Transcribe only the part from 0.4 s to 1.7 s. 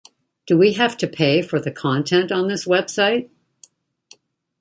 Do we have to pay for